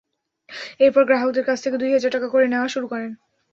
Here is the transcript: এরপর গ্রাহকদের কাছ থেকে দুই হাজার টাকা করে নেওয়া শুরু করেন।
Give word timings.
এরপর 0.79 1.03
গ্রাহকদের 1.05 1.43
কাছ 1.45 1.57
থেকে 1.63 1.77
দুই 1.77 1.91
হাজার 1.93 2.13
টাকা 2.13 2.27
করে 2.29 2.45
নেওয়া 2.47 2.67
শুরু 2.67 2.87
করেন। 2.87 3.11